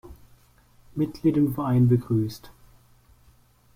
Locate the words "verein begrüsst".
1.53-2.49